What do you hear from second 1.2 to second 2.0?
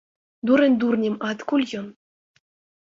а адкуль ён?